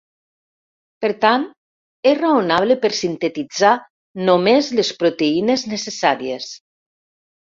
[1.03, 1.43] Per tant,
[2.11, 3.73] és raonable per sintetitzar
[4.31, 6.49] només les proteïnes necessàries.